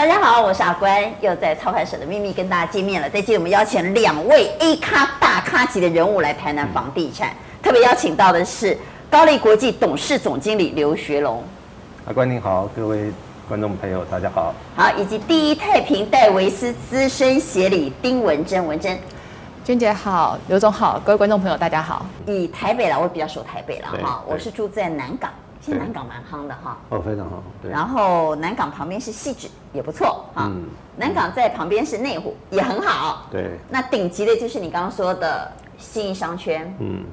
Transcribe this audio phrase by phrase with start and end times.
[0.00, 3.10] 大家好，我是阿关，又在操盘手的秘密跟大家见面了。
[3.10, 8.74] 这期我们邀请两位 A 咖大咖级的人物来台南房地产，特别邀请到的是
[9.10, 11.44] 高丽国际董事总经理刘学龙。
[12.06, 13.12] 阿关您好，各位
[13.46, 14.54] 观众朋友大家好。
[14.74, 18.98] 好，以及第一太平戴维斯资深协理丁文珍，文珍。
[19.66, 22.06] 娟姐好，刘总好，各位观众朋友大家好。
[22.26, 25.30] 以台北来，我比较熟台北了哈，我是住在南港。
[25.60, 27.42] 现在南港蛮夯的哈，哦，非常好。
[27.60, 30.44] 对，然后南港旁边是汐止，也不错哈。
[30.46, 30.64] 嗯，
[30.96, 33.26] 南港在旁边是内湖，也很好。
[33.30, 36.74] 对，那顶级的就是你刚刚说的信义商圈。
[36.78, 37.04] 嗯，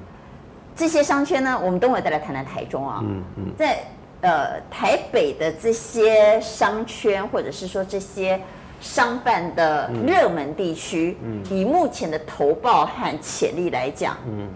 [0.75, 3.01] 这些商圈呢，我们等会再来谈谈台中啊。
[3.03, 3.79] 嗯嗯，在
[4.21, 8.41] 呃台北的这些商圈，或者是说这些
[8.79, 14.47] 商办的热门地区，嗯，以目前的投报和潜力来讲，嗯，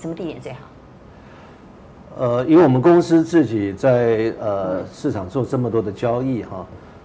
[0.00, 0.60] 什么地点最好？
[2.18, 6.64] 呃，因为我们公司自己在呃市场做这么多的交易哈，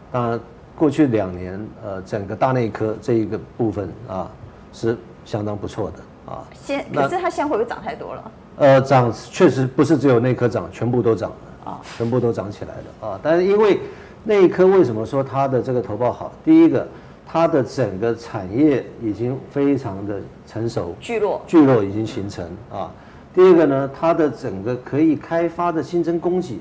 [0.09, 0.39] 当然
[0.73, 4.31] 过去两年呃整个大内科这一个部分啊
[4.71, 6.47] 是相当不错的啊。
[6.53, 8.31] 现可是它现在会不会涨太多了？
[8.55, 13.19] 呃，涨确实不是只有内科涨，全部都涨了啊，全部都涨起来了啊。
[13.21, 13.81] 但是因为
[14.23, 16.31] 内科为什么说它的这个投报好？
[16.45, 16.87] 第一个，
[17.27, 22.89] 它的整个产业已经非常的成熟，聚落聚落已经形成啊。
[23.33, 26.59] 第二个呢，它的整个可以开发的新增供给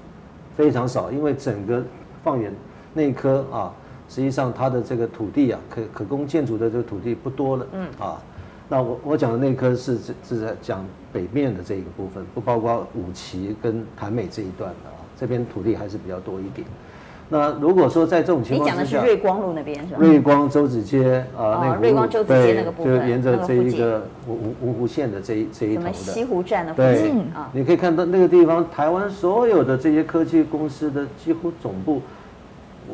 [0.57, 1.83] 非常少，因为整个
[2.23, 2.53] 放眼
[2.95, 3.73] 内科啊，
[4.09, 7.67] 实际上它的这个土地啊，可可供建筑的这个土地不多了。
[7.73, 8.23] 嗯啊，
[8.69, 16.65] 那我我讲的内科是是在讲北面的这一个部分，不包括五旗跟潭美这一段的啊，这边土地还是比较多一点。
[17.33, 20.01] 那如果说在这种情况下，你讲的是瑞光路那边是吧？
[20.01, 25.93] 瑞光周子街啊，那个瑞光周子街那个部分，就沿着这一个五五五湖线的这一这一头的。
[25.93, 32.03] 西湖站的附近啊，你可以看到那个地方，台湾所有的这些科技公司的几乎总部，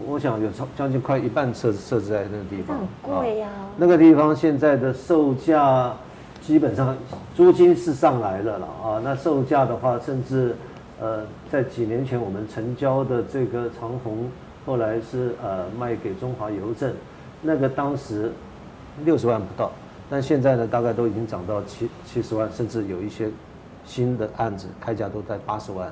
[0.06, 2.76] 我想有超将近快一半设设置在那个地方。
[2.76, 3.48] 很贵呀。
[3.78, 5.94] 那个地方现在的售价
[6.42, 6.94] 基本上
[7.34, 10.54] 租金是上来了了啊，那售价的话甚至。
[10.98, 14.30] 呃，在几年前我们成交的这个长虹，
[14.64, 16.90] 后来是呃卖给中华邮政，
[17.42, 18.32] 那个当时
[19.04, 19.70] 六十万不到，
[20.08, 23.28] 但现在呢大概都已经涨到七七十万，甚至有一些
[23.84, 25.88] 新的案子开价都在八十万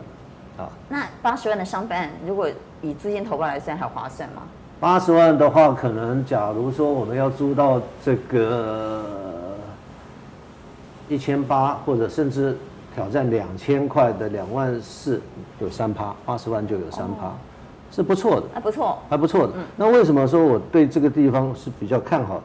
[0.57, 0.71] 啊。
[0.89, 2.49] 那八十万的商办，如果
[2.81, 4.45] 以资金投报来算，还划算吗？
[4.81, 9.05] 八十万的话，可能假如说我们要租到这个
[11.11, 12.57] 一千八，或者甚至。
[12.95, 15.21] 挑战两千块的两万四
[15.61, 17.33] 有三趴，八十万就有三趴，
[17.91, 19.53] 是不错的，还不错，还不错的。
[19.77, 22.41] 那为什么说我对这个地方是比较看好？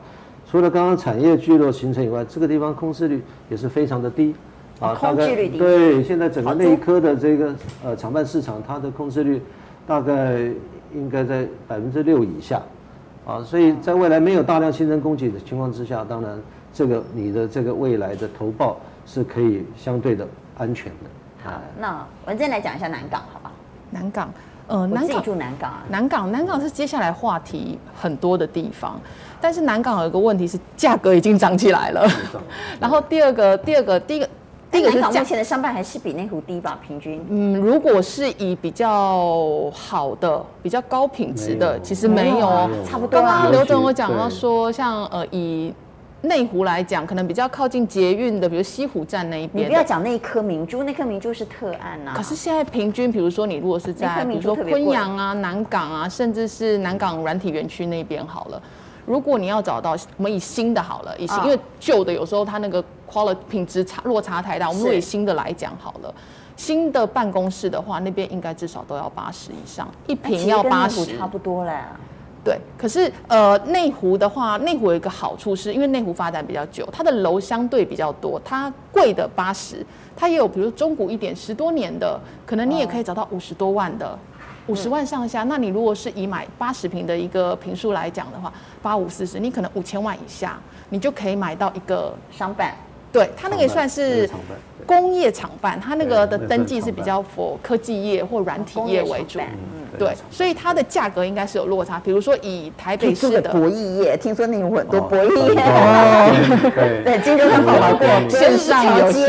[0.50, 4.34] 除了刚刚产业聚落形成以外，这个地方空置率也是非常的低
[4.80, 5.59] 啊，空置率低。
[5.59, 9.40] 对，现在整个内科的这个呃厂办市场，它的空置率
[9.86, 10.40] 大概
[10.96, 12.59] 应该在百分之六以下
[13.28, 16.42] 啊，所以在未来没有大量新增供给的情况之下，当然
[16.74, 18.78] 这个你的这个未来的投报。
[19.12, 20.28] 是可以相对的
[20.58, 21.09] 安全的。
[21.44, 23.52] 好，那文珍来讲一下南港，好吧？
[23.90, 24.30] 南港，
[24.68, 25.84] 呃，南港住南港啊。
[25.90, 29.02] 南港，南港是接下来话题很多的地方，
[29.42, 32.08] 但是南港有一个问题是价格已经涨起来了。
[32.80, 34.30] 然后第二个，第二个，第一个，
[34.70, 36.78] 第一个是目前的商办还是比内湖低吧？
[36.86, 37.26] 平均？
[37.30, 43.20] 嗯，如果是以比较好的、比较高品质的，其实没有，哦，差不多。
[43.20, 45.74] 刚刚刘总我讲到说，像呃以。
[46.22, 49.66] 内湖来讲，可能比较靠近捷运的，比如西湖站那一边。
[49.66, 52.13] 你不要讲那一颗明珠，那颗明珠是特案啊。
[52.13, 58.62] 可是现在平均，比如说你如果是在，比如说昆阳啊、南港啊，甚至是南港软体园区那边好了，
[59.06, 66.13] 如果你要找到，我们以新的好了，以新，因为旧的有时候它那个 quality 品质差落差太大，我们以新的来讲好了，
[66.58, 71.72] 新的办公室的话，那边应该至少都要八十以上，一坪要八十，差不多嘞。
[72.44, 79.86] 对，可是呃，内湖的话，内湖有一个好处是，因为内湖发展比较久，它的楼相对比较多，它贵的八十，
[80.16, 84.18] 它也有比如中古一点十多年的，可能你也可以找到五十多万的，
[84.68, 85.44] 五十万上下。
[85.44, 88.52] 那你如果是以买八十平的一个平数来讲的话，
[88.82, 90.58] 八五四十，你可能五千万以下，
[90.90, 92.74] 你就可以买到一个商办。
[93.12, 94.30] 对，它那个也算是
[94.90, 99.40] 工业厂办，它那个的登记是比较 for 科技业或软体业为主。
[100.00, 102.00] 对，所以它的价格应该是有落差。
[102.00, 105.62] 比如说以台北市的博弈业，听说那有很多博弈业。
[105.62, 109.28] 哦，对，今天他跑来过线上游戏。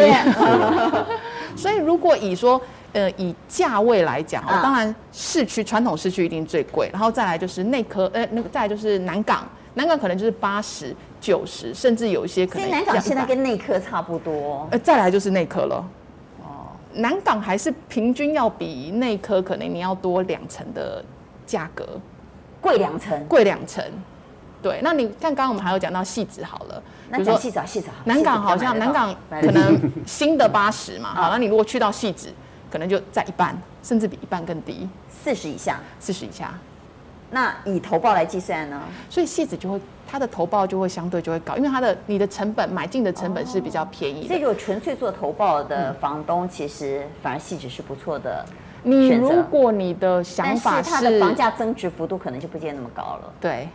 [1.54, 2.58] 所以如果以说
[2.94, 10.96] 呃以价位来讲，当然市区传统市区一定最贵，然后再来就是内科，呃那个再来就是南港，南港可能就是八十。
[11.20, 12.70] 九十，甚至有一些可能。
[12.70, 14.66] 南港现在跟内科差不多。
[14.70, 15.84] 呃，再来就是内科了。
[16.42, 21.04] 哦，南港还是平均要比内科可能你要多两成的
[21.46, 21.86] 价格。
[22.60, 23.84] 贵两成，贵两成。
[24.62, 32.28] 对，那你看刚刚我们还有讲到汐止好了，那讲汐止啊，汐止南港好像南港可能新的 八十嘛，好，那你如果去到汐止，
[32.70, 36.52] 可能就在一半，甚至比一半更低，四十以下，四十以下。
[37.30, 38.80] 那以投报来计算呢？
[39.08, 44.26] 所以汐止就会它的投报就会相对就会高，因为它的你的成本买进的成本是比较便宜的。
[44.26, 48.44] 所以如果纯粹做投报的房东，其实反而汐止是不错的。
[48.82, 53.32] 你如果你的想法是，它的房价增值幅度可能就不见那么高了。
[53.40, 53.68] 对，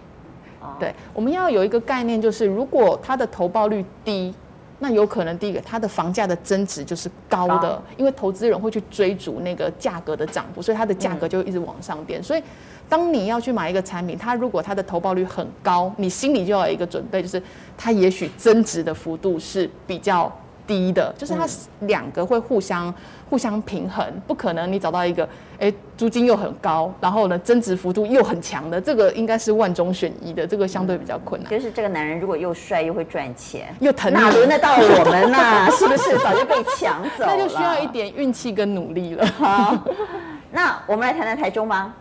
[0.80, 4.34] 对，我们要有一个概念，就是如果它的投报率低，
[4.80, 12.22] 那有可能第一个它的房价的增值就是高的，高因为投资人会去追逐那个价格的涨幅，所以它的价格就会一直往上垫。
[12.22, 12.44] 所以。
[12.88, 17.42] 当你要去买一个产品，它如果它的投报率很高，你心里就要有一个准备，就是
[17.75, 20.31] 它也许增值的幅度是比较
[20.68, 21.48] 低的，就是它
[21.88, 22.94] 两个会互相
[23.30, 25.28] 互相平衡，不可能你找到一个，
[25.60, 31.50] 哎，租金又很高，然后呢增值幅度又很强的，这个应该是万中选一的，这个相对比较困难。
[31.50, 35.70] 就是这个男人如果又帅又会赚钱，又疼你，哪轮得到我们呢、啊？
[35.78, 37.36] 是不是早就被抢走了？
[37.36, 39.26] 那就需要一点运气跟努力了。
[39.38, 39.76] 好，
[40.52, 41.94] 那我们来谈谈台中吧。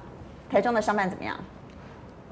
[0.51, 1.35] 台中的商办怎么样？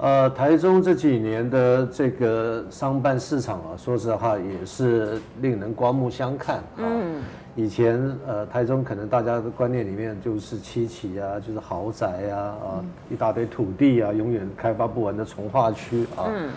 [0.03, 6.63] 呃，台中这几年的这个商办市场啊，说实话也是令人刮目相看啊。
[6.79, 7.21] 嗯。
[7.55, 16.27] 以前呃，台中可能大家的观念里面就是七期啊，就是豪宅啊，啊，一大堆土地啊，永远开发不完的从化区啊。
[16.27, 16.49] 嗯。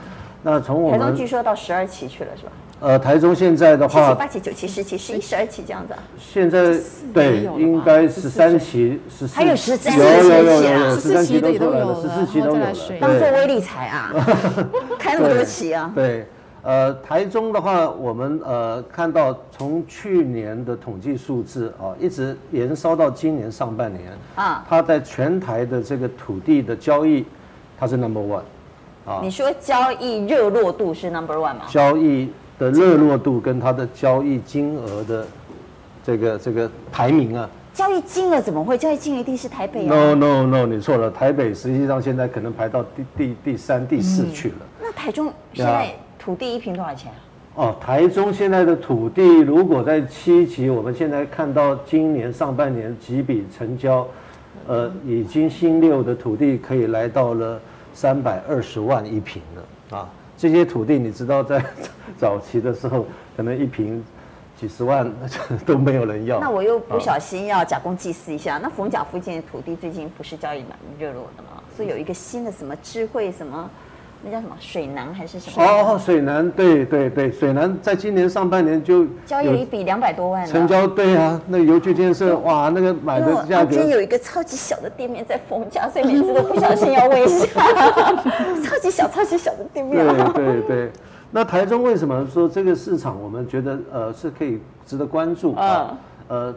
[0.42, 2.52] 那从我们台中据说到十二期去了，是吧？
[2.78, 5.94] 呃，台中现在的话，七期、八期、九期、十期、十一、十二期这样子。
[6.18, 6.78] 现在
[7.12, 12.74] 对，应该十三期、十四，还有十三期、有有有有十四期都有了，十四期都有了。
[13.00, 14.12] 当做威力彩啊，
[15.00, 15.90] 开那么多期啊。
[15.94, 16.26] 对，
[16.62, 27.24] 呃，台中的话，我们呃看到从去年的统计数字啊，一直延烧到今年上半年啊，它在全台的这个土地的交易，
[27.78, 28.42] 它是 number one
[29.10, 29.20] 啊。
[29.22, 31.62] 你说交易热络度是 number one 吗？
[31.70, 32.30] 交易。
[32.58, 35.26] 的热络度跟它的交易金额的
[36.04, 38.78] 这个这个排名啊，交易金额怎么会？
[38.78, 44.56] 交易金额一定是台北啊？No No No，你错了，台北实际上现在可能排到第第第三、第四去了。
[44.80, 47.12] 那台中现在土地一平多少钱？
[47.54, 54.06] 哦，台中现在的土地如果在七级，我们现在看到今年上半年几笔成交，
[54.66, 57.60] 呃，已经新六的土地可以来到了
[57.94, 60.08] 三百二十万一平了啊。
[60.36, 61.64] 这些土地你知道，在
[62.18, 63.06] 早期的时候，
[63.36, 64.04] 可能一平
[64.60, 65.10] 几十万
[65.66, 66.38] 都没有人要。
[66.40, 71.62] 那我又不小心要假公济私一下，那逢甲附近的土地最近不是交易蛮热络的吗？
[71.76, 73.68] 所以有一个新的什么智慧什么。
[74.26, 75.64] 那叫什么水南还是什么？
[75.64, 83.70] 哦，水南，对对对，水南在今年上半年就交易了一笔两百多万成交，对啊，那个游具建设，哇，那个买的价格。
[83.70, 87.46] 今天有一个超级小的店面在封家，所以每次都不小心要问一下，
[88.64, 90.04] 超级小、超级小的店面。
[90.04, 90.90] 对对对，
[91.30, 95.96] 那台中为什么说这个市场我们觉得呃是可以值得关注啊？
[96.26, 96.52] 呃，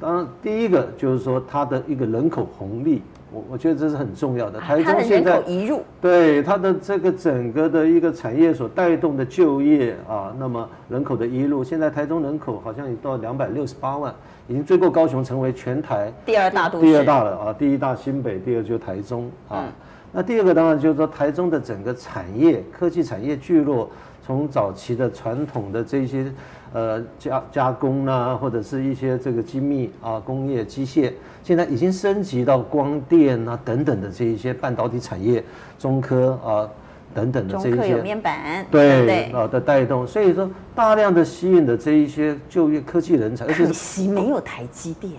[0.00, 3.00] 当然第一个就是说它的一个人口红利。
[3.34, 4.60] 我我觉得这是很重要的。
[4.60, 14.14] 台中现在移入，对它的这个整个的一个产业所带动的就业啊，那么人口的移入，现在台中人口好像已到两百六十八万，
[14.46, 19.64] 已经追过高雄，成为全台第二大都市，第二大了啊，第一大新北，第二就是台中啊。
[20.12, 23.90] 那第二个当然就是说台中的整个产业科技产业聚落，
[24.24, 26.32] 从早期的传统的这些。
[26.74, 31.12] 呃，加加工啊，或者是一些这个精密啊工业机械，
[31.44, 35.42] 现在已经升级到光电啊等等的这一些半导体产业，
[35.78, 36.68] 中科啊
[37.14, 45.12] 等等的这一些，有面板，对啊的带动，所以说大量的吸引的这一些就业科技人才，可惜没有台积电，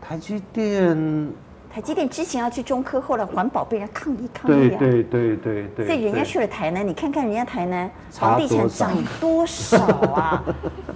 [0.00, 0.96] 台积电。
[1.70, 4.78] 台积电之前要去中科，后来环保被人抗议抗议啊！
[4.78, 5.86] 对对对对对。
[5.86, 9.76] 所以人家去了台南，你看看人家台南房地产涨多少
[10.12, 10.42] 啊？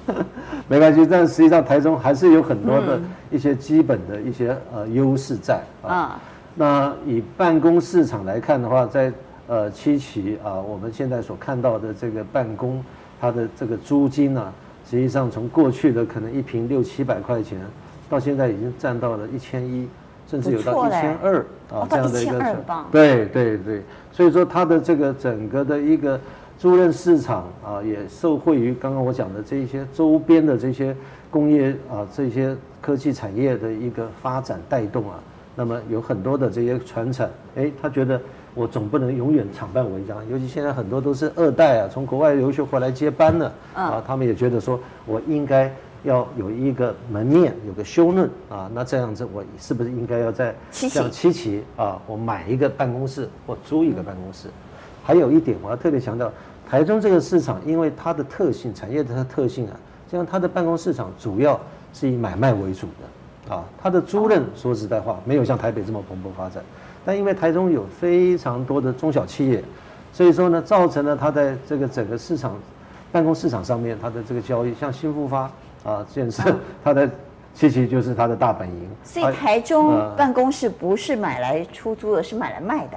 [0.66, 3.00] 没关系，但实际上台中还是有很多的
[3.30, 6.18] 一些基本的一些呃优势在啊。
[6.54, 9.12] 那以办公市场来看的话，在
[9.46, 12.82] 呃七期啊，我们现在所看到的这个办公，
[13.20, 14.52] 它的这个租金呢，
[14.88, 17.60] 实际上从过去的可能一平六七百块钱，
[18.08, 19.86] 到现在已经占到了一千一。
[20.32, 22.56] 甚至有到一千二啊，这样的一个，
[22.90, 26.18] 对对对，所以说它的这个整个的一个
[26.58, 30.96] 租赁市场啊，也受惠于刚刚我讲的这一些周边的这些
[31.30, 35.18] 工业啊，这些科技产业的一个发展带动啊，
[35.54, 38.18] 那么有很多的这些传承，哎，他觉得
[38.54, 45.70] 我总不能永远常办文章，尤其现在很多都是二代啊，从国外留学回来接班了啊，他们也觉得说我应该
[46.04, 54.48] 要有一个门面，有个修论啊，那这样子我是不是应该要在像七期啊，我买一个办公室或租一个办公室？
[55.04, 56.32] 还有一点我要特别强调，
[56.68, 59.76] 台中这个市场因为它的特性，产业的特性啊，
[60.10, 61.60] 像它的办公市场主要
[61.94, 66.62] 是以买卖为主的啊，它的租赁说实在话没有像台北这么蓬勃发展，
[67.04, 69.62] 但因为台中有非常多的中小企业，
[70.12, 72.56] 所以说呢，造成了它在这个整个市场
[73.12, 75.48] 办公市场上面，它的这个交易，像新复发。
[75.84, 77.08] 啊，建设它的
[77.54, 82.96] 七期就是它的大本营，所以台中办公室不是买来出租的，是买来卖的。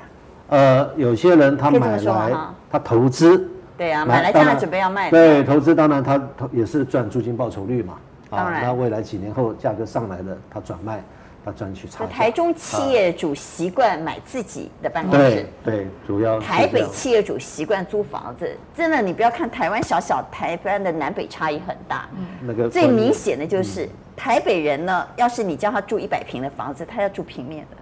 [0.50, 2.32] 呃，有些人他买来
[2.72, 5.10] 他投资，对啊，买来将来准备要卖。
[5.10, 7.96] 对，投资当然他投也是赚租金报酬率嘛。
[8.30, 11.01] 当然，那未来几年后价格上来了，他转卖。
[11.46, 12.08] 他赚取差。
[12.08, 16.40] 台中企业主习惯买自己的办公室，对对，主要。
[16.40, 22.10] 台北企业主习惯租房子，真的，你不要看台湾小小，台湾的南北差异很大。
[22.18, 27.78] 嗯，那个最明显的就是台北人呢，要是你叫他住一百平的房子，他要住平面的。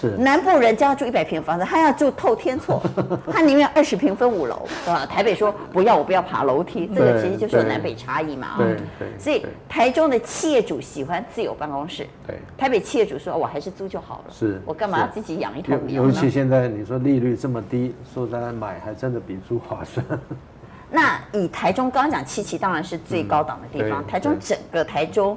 [0.00, 2.82] 是南部人家要住一百平房子，他要住透天厝，
[3.32, 5.06] 他宁愿二十平分五楼，是吧？
[5.06, 8.56] 台北说不要，我不要爬楼梯，这个其实就是南北差异嘛。
[8.58, 9.08] 对对。
[9.18, 12.36] 所以台中的企业主喜欢自有办公室，对。
[12.56, 16.04] 台北企业主说，我还是租就好了，是我干嘛要自己养一头牛？
[16.04, 20.04] 尤其现在你说利率这么低，说在买还真的比租划算。
[20.90, 25.36] 那以台中刚刚讲七期当然是最高档的地方，台中整个台中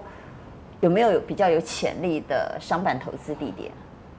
[0.82, 3.72] 有没有有比较有潜力的商办投资地点？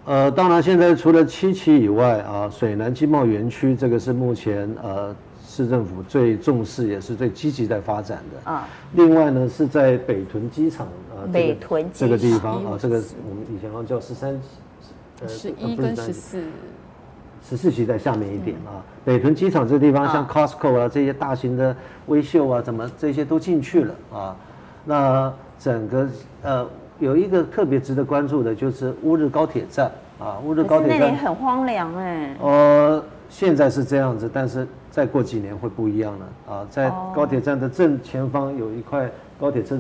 [0.08, 5.14] 呃，当然，现在除了七期以外啊，水南经贸园区这个是目前呃
[5.46, 8.66] 市政府最重视也是最积极在发展的啊。
[8.94, 12.96] 另外呢，是在北屯机场啊，北屯这个地方啊，这个
[13.28, 14.40] 我们以前好像叫十三，
[15.20, 16.42] 呃，十一跟十四，
[17.46, 18.80] 十四期在下面一点啊。
[19.04, 24.34] 北屯机场这个地方，像 Costco 啊这些大型的威秀啊，怎么这些都进去了啊？
[24.86, 26.08] 那整个
[26.40, 26.66] 呃。
[26.98, 32.36] 有一个特别值得关注的，就是乌日高铁站啊，乌日高铁站那里很荒凉哎。
[32.40, 36.66] 呃，现在是这样子，但是再过几年会不一样了啊。
[36.68, 39.78] 在高铁站的正前方有一块高铁车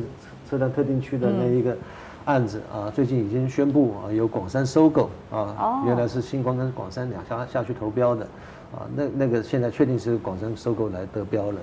[0.48, 1.76] 车站特定区的那一个
[2.24, 8.22] 案子啊，最近已经宣布啊，由广山收购啊，原来是星光跟广山两家下去投标的
[8.72, 11.58] 啊，那那个现在确定是广山收购来得标了，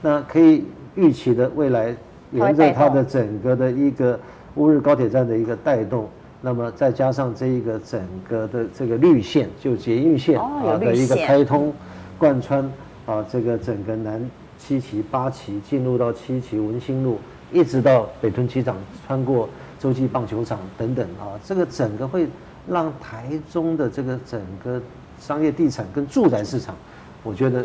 [0.00, 1.92] 那可以预期的未来
[2.30, 4.16] 沿着它的整个的一个。
[4.56, 6.08] 乌日高铁站的一个带动，
[6.40, 11.72] 那么再加上这一个整个的这个绿线，就捷运线啊的一个开通，
[12.18, 12.64] 贯穿
[13.06, 17.18] 啊这个整个南七旗、八旗，进入到七旗文心路，
[17.50, 22.28] 一直到北屯机场，穿过洲际棒球场等等啊，这个整个会
[22.68, 24.80] 让台中的这个整个
[25.18, 26.74] 商业地产跟住宅市场，
[27.22, 27.64] 我觉得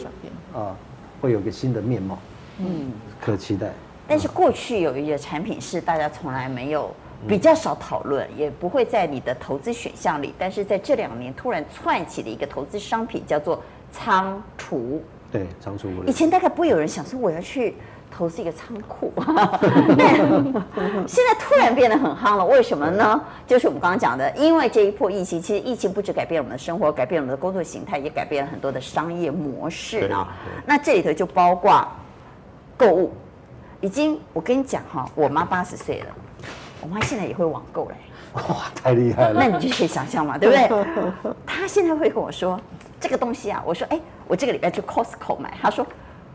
[0.53, 0.75] 啊
[1.19, 2.17] 会有个新的面貌，
[2.59, 3.73] 嗯，可期待。
[4.07, 6.89] 但是过去有一个产品是大家从来没有
[7.27, 10.33] 比较少讨论，也不会在你的投资选项里。
[10.37, 13.61] 但是在这两年突然窜起的一个投资商品叫做
[13.91, 15.01] 仓储。
[15.31, 15.89] 对，仓储。
[16.05, 17.75] 以前大概不会有人想说我要去
[18.09, 19.11] 投资一个仓库，
[21.05, 22.45] 现在突然变得很夯了。
[22.45, 23.21] 为什么呢？
[23.45, 30.33] 就是我们刚刚讲的，因为这一波疫情，其实疫情不止改变我们的生活，改变我们的工作形态，也改变了很多的商业模式啊。
[30.65, 31.85] 那这里头就包括
[32.77, 33.11] 购物。
[33.81, 36.07] 已经，我跟你讲哈，我妈八十岁了，
[36.81, 37.95] 我妈现在也会网购嘞。
[38.33, 39.39] 哇，太厉害了！
[39.39, 41.33] 那你就可以想象嘛，对不对？
[41.45, 42.59] 她现在会跟我说
[42.99, 45.85] 这个东西啊，我说哎，我这个礼拜去 Costco 买，她说。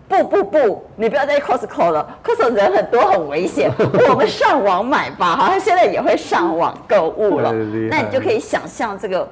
[0.08, 3.70] 不不不，你不要再 Costco 了，Costco 人很多，很危险。
[4.10, 7.50] 我们上网买吧，好像现在也会上网购物了。
[7.88, 9.26] 那你就可以想象这个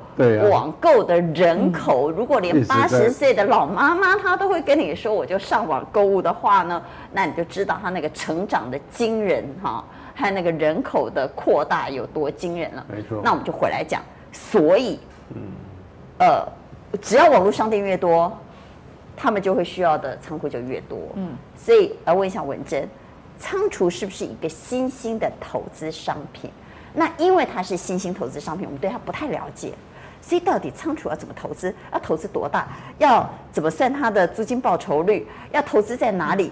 [0.51, 9.85] 网购的人口，如果连八十岁的老妈妈她都会跟你说，我就上网购物的话呢，那你就知道她那个成长的惊人哈，
[10.15, 12.87] 还有那个人口的扩大有多惊人了。
[12.89, 13.21] 没错。
[13.23, 14.01] 那我们就回来讲，
[14.33, 14.99] 所以，
[16.19, 16.43] 呃，
[17.03, 18.33] 只要网络商店越多。
[19.23, 22.89] 他们就会需要的仓库就越多，嗯，所以来问一下文珍，
[23.39, 26.51] 仓储是不是一个新兴的投资商品？
[26.95, 29.75] 那因为它是新兴投资商品，我们对它不太了解，
[30.23, 31.75] 所以到底仓储要怎么投资？
[31.93, 32.67] 要投资多大？
[32.97, 35.27] 要怎么算它的租金报酬率？
[35.53, 36.51] 要投资在哪里？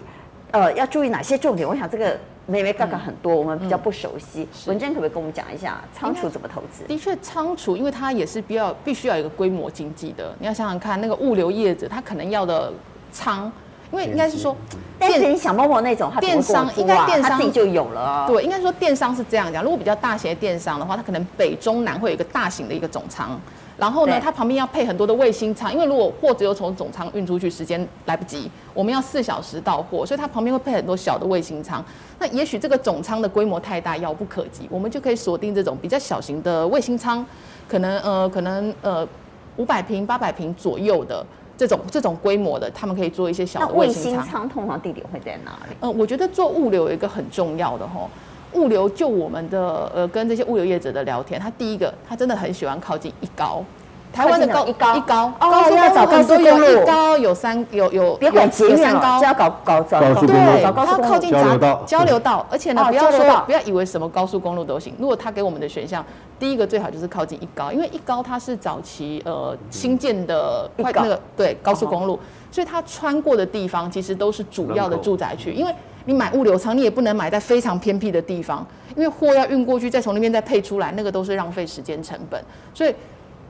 [0.51, 1.67] 呃，要注意哪些重点？
[1.67, 2.19] 我想这个。
[2.49, 4.49] 妹妹刚刚很多，我们比较不熟悉。
[4.67, 6.83] 文珍可不可以跟我们讲一下仓储怎么投资？
[6.89, 10.35] 的确，仓储因为它也是比较必须要有一个规模经济的。
[10.41, 12.73] 你要想想看，那个物流业者他可能要的
[13.13, 13.53] 仓
[13.93, 14.55] 因为应该是说，
[14.99, 18.27] 但是你想某某那种，电商应该电商自己就有了啊。
[18.27, 19.63] 对，应该说电商是这样讲。
[19.63, 23.41] 如果比较大型的电商的话，它可能北中南会有一个大型的一个总仓。
[23.79, 31.83] 然后呢，它旁边要配很多的卫星仓，因为如果货只有从总仓运出去，时间来不及，我们要四小时到货，所以它旁边会配很多小的卫星仓。
[32.19, 37.25] 那也许这个总仓的规模太大，遥不可及，我们就可以锁定这种比较小型的卫星仓，
[37.69, 39.07] 可能呃可能呃
[39.57, 41.25] 五百平、八百平左右的
[41.59, 44.49] 这种这种规模的，他们可以做一些小的卫星仓。
[44.49, 45.77] 通常地点会在哪里？
[45.81, 48.09] 呃，我觉得做物流有一个很重要的吼，
[48.53, 53.63] 物流就我们的呃跟这些物流业者的聊天，他第一个他真的很喜欢靠近一高。
[54.13, 54.97] 台湾的高一高。
[54.97, 55.33] 一高。
[55.39, 64.95] 高速公路很多有一高有三有有有有三高，要搞搞找高速公路，对，它靠近交流道，交流道，而且呢，不要说不要以为什么高速公路都行。
[64.99, 66.05] 如果他给我们的选项，
[66.39, 72.19] 第一个最好就是靠近一高，因为一高它是早期呃新建的快那个对高速公路，
[72.51, 75.53] 所以它穿过的地方其实都是主要的住宅区。
[75.53, 75.75] 因为
[76.05, 82.43] 你买物流仓，你也不能买在非常偏僻的地方，因为货要运过去，再从那边再配出来，那个都是浪费时间成本，
[82.75, 82.95] 所以。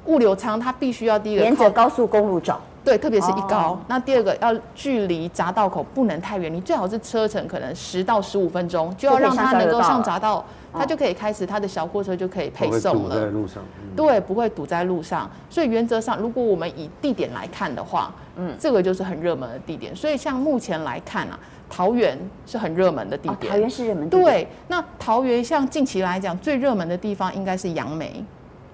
[0.09, 3.73] 物流仓它必须要第一个沿着高速公路走，对，特别是一高。
[3.73, 13.15] 哦、那第二个要距离匝道口不能太远，你最好是车程可能十到十五分钟，就要让它能够上匝道，它就可以开始它的小货车就可以配送了。
[13.15, 15.31] 堵在路上，嗯、对，不会堵在路上。
[15.51, 19.95] 所以原则上，如果我们以地点来看的话，嗯，这个就是很热门的地点。
[19.95, 21.39] 所以像目前来看啊，
[21.69, 23.53] 桃园是很热门的地点。
[23.53, 24.25] 哦、桃园是热门地点。
[24.25, 28.25] 对，那桃园像近期来讲最热门的地方应该是杨梅，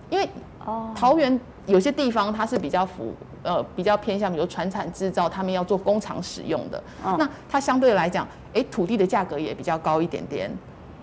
[0.08, 0.28] 因为。
[0.64, 6.82] 哦，桃园有些地方它是比较符，呃，比较偏向，比如船产制造，他们要做工厂使用的。
[7.02, 10.50] 哦、那它相对来讲，哎、欸，土地的价格也比较高一点点，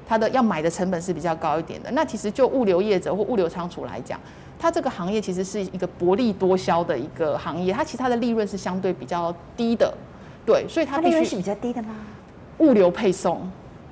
[0.08, 1.92] 它的要买的成本是比较高一点的。
[1.92, 4.20] 那其实就物流业者或物流仓储来讲，
[4.60, 9.94] 它这个行业其实是一个薄利多销的一个行业，它其他的利润是相对比较低的。
[10.46, 11.90] 对，所以它利润是比较低的吗？
[12.58, 13.48] 物流配送，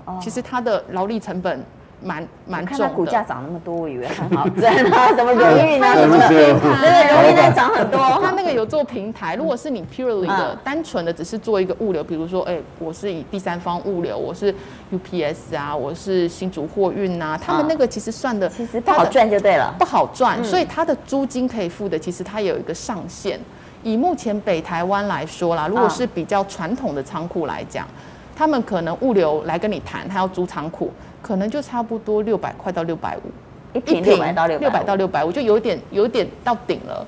[0.06, 1.64] 哦、其实它的劳力成本。
[2.02, 4.48] 蛮蛮重的，看它股价涨那么多，我以为很好。
[4.60, 8.00] 赚啊，什么荣誉啊什么 的，对对，荣誉在涨很多。
[8.22, 14.54] 它那个有做平台，如果是你 purely 的单纯的只是做一个物流，比如说，哎，我是以第三方物流，我是
[14.92, 23.40] UPS 啊，我是新竹货运啊，他们那个其实算的其实不好赚就对了，不好赚，所以它的租金可以付的，其实它有一个上限。
[23.82, 27.88] 以目前北台湾来说啦，如果是比较传统的仓库来讲，
[28.36, 30.92] 他们可能物流来跟你谈，他要租仓库。
[31.22, 37.06] 可能就差不多六百块到六百五，一坪六百到六六百到六百五，就有点有点到顶了。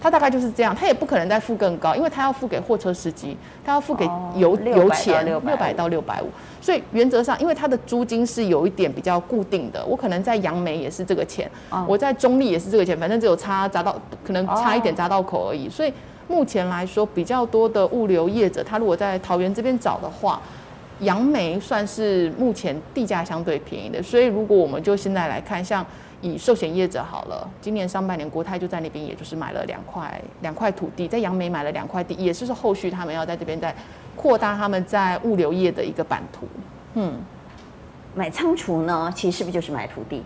[0.00, 4.04] 他大概就是这样，他也不可能再付更高，因为他要付给货车司机，他要付给
[4.36, 6.26] 油、哦、油钱六百到六百五。
[6.60, 15.66] 所以原则上，因为他的租金是有一点比较固定的，我可能在杨梅也是这个钱，哦、我在中立也是这个钱，反正只有差砸到，可能差一点砸到口而已。
[15.66, 15.92] 哦、所以
[16.28, 20.40] 目前来说，比较多的物流业者，他如果在桃园这边找的话。
[21.00, 25.84] 杨梅算是目前地价相对便宜的，所以如果我们就现在来看，像
[26.20, 33.74] 以寿险业者好了，今年上半年国泰就在那边，也就是买了两块两块土地，在杨梅买了两块地，也是说后续他们要在这边再
[34.16, 36.48] 扩大他们在物流业的一个版图。
[36.94, 37.20] 嗯，
[38.14, 40.22] 买仓储呢，其实是不是就是买土地？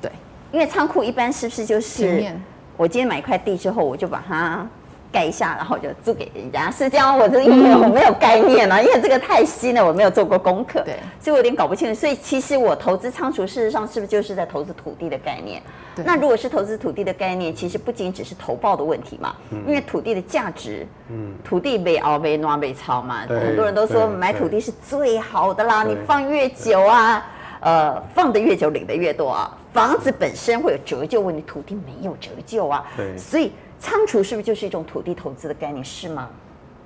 [0.00, 0.10] 对，
[0.50, 2.32] 因为仓库一般是不是就是
[2.76, 4.68] 我今天买一块地之后，我就把它。
[5.10, 7.18] 盖一下，然后就租给人家，是这样。
[7.18, 11.98] 我这个因为我没有概念啊，因为这个太新了，我没有做过功课，对，所以我有点搞不清楚。
[11.98, 15.62] 所以其实我投资仓储，事实上是不是就是在投资土地的概念？
[16.04, 27.26] 那如果是投资土地的概念，其实不仅只是投报的问题嘛，嗯、因为土地的价值，嗯，土地被熬被暖被炒嘛，对很多人都说买土地是最好的啦，你放越久啊，
[27.60, 33.50] 呃，放的越久领的越多啊，房子本身会有折旧问题，土地没有折旧啊，对，所以。
[33.78, 36.28] 仓储是不是就是一种土地投资的概念，是吗？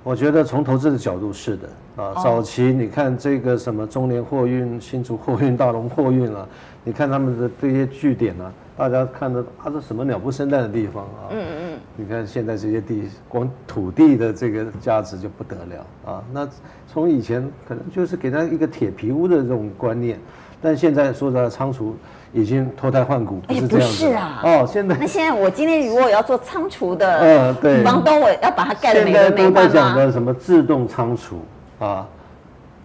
[0.03, 2.13] 我觉得从投资的角度是的啊。
[2.21, 6.47] 早期你看这个什么中联货运、新竹货运、大龙货运啊，
[6.83, 11.31] 你看他们的这些据点啊，大家看到啊，这什么鸟不生蛋的地方啊？
[11.31, 11.79] 嗯嗯嗯。
[11.95, 16.23] 你看现在这些地，光土地的这个价值就不得了啊。
[16.31, 16.47] 那
[16.91, 20.19] 从以前可能就是给他一个铁皮屋的这种观念，
[20.61, 21.95] 但现在说的仓储。
[22.33, 24.05] 已经脱胎换骨，不是这样子。
[24.05, 24.41] 不是啊。
[24.43, 24.97] 哦，现在。
[24.99, 27.83] 那现在我今天如果要做仓储的，嗯，对。
[27.83, 29.43] 房东我要把它盖的美轮美奂？
[29.43, 31.37] 现在都在讲的什么自动仓储
[31.79, 32.05] 啊？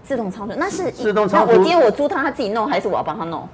[0.05, 1.53] 自动仓储，那是自动仓储。
[1.53, 3.49] 我今天我租他，他自己弄，还是我要帮他弄？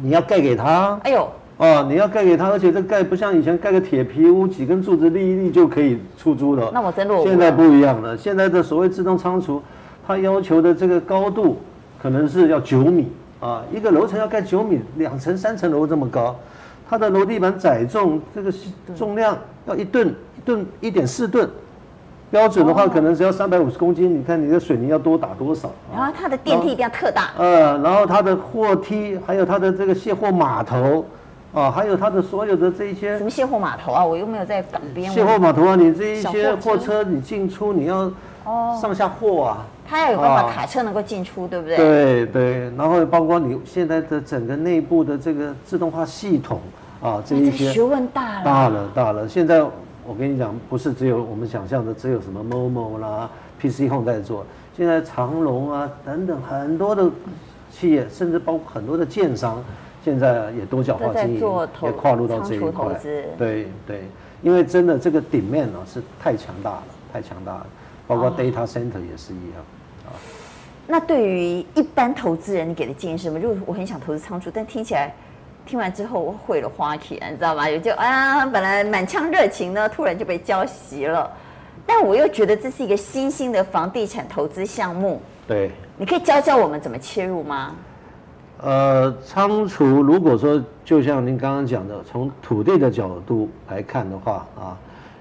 [0.00, 0.98] 你要盖给他。
[1.02, 1.28] 哎呦。
[1.56, 6.70] 哦，你要盖给他，而且这盖不像以前盖个铁皮屋，几根柱子立一立就可以出租了。
[6.72, 7.26] 那我真落伍。
[7.26, 9.60] 现在不一样了，现在的所谓自动仓储，
[10.06, 11.58] 它要求的这个高度
[12.00, 13.10] 可能是要九米。
[13.40, 16.34] 啊，一个楼层要盖九米，两层、三层楼这么高，
[16.88, 18.52] 它的楼地板载重这个
[18.96, 21.48] 重量要一吨，一吨一点四吨，
[22.30, 25.70] 标准的话可能只要三百五十公斤，你看你的水泥要多打多少？
[25.94, 27.30] 然后它的电梯一定要特大。
[27.38, 31.06] 呃，然后它的货梯，还有它的这个卸货码头，
[31.54, 33.16] 啊，还有它的所有的这一些。
[33.18, 34.04] 什么卸货码头啊？
[34.04, 35.12] 我又没有在港边。
[35.12, 38.10] 卸货码头啊，你这一些货车你进出你要
[38.80, 39.66] 上下货啊。
[39.90, 41.76] 它要有办法卡车能够进出，啊、对不对？
[41.76, 46.60] 对对，然后包括你现在的整个内部的这个自动化系统
[47.00, 49.26] 啊，这一些学问大了，大了大了。
[49.26, 53.30] 现在我跟你讲，不是只有我们想象的，只有什么 Momo 啦、
[53.60, 54.44] PC Home 在做，
[54.76, 57.10] 现在长隆啊等等很多的
[57.70, 59.62] 企业，甚至包括很多的建商，
[60.04, 61.40] 现在也多角化经营，
[61.82, 62.86] 也跨入到这一块。
[63.38, 64.02] 对对，
[64.42, 67.66] 因为真的这个 demand 呢是太强大了，太强大了，
[68.08, 69.62] 包括 data center 也是一样。
[70.06, 70.10] 啊
[70.90, 73.38] 那对于一般投资人，你给的建议是什么？
[73.38, 75.12] 如果我很想投资仓储，但听起来
[75.66, 77.68] 听完之后我毁了花田，你知道吗？
[77.68, 81.30] 也就啊，本来满腔热情呢，突然就被浇熄了。
[81.86, 85.20] 但我又觉得这是一个新兴的房地产投资项目。
[85.46, 87.74] 对，你可以教教我们怎么切入吗？
[88.62, 94.74] 呃，仓储如果说就像您刚刚讲的，从土地的角度来看的话啊，